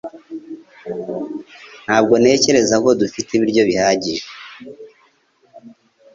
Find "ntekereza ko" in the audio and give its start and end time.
2.21-2.89